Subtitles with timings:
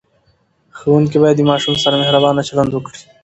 [0.77, 2.99] ښوونکي باید د ماشوم سره مهربانه چلند وکړي.